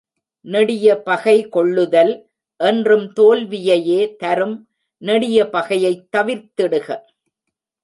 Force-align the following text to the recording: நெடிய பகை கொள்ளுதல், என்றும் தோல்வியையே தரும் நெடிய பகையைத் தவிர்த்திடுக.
நெடிய 0.45 1.01
பகை 1.01 1.49
கொள்ளுதல், 1.49 2.29
என்றும் 2.57 3.13
தோல்வியையே 3.13 4.15
தரும் 4.15 4.69
நெடிய 4.97 5.49
பகையைத் 5.49 6.07
தவிர்த்திடுக. 6.17 7.01